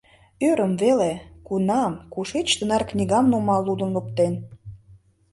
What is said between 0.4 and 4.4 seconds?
Ӧрым веле: кунам, кушеч тынар книгам нумал, лудын оптен?!.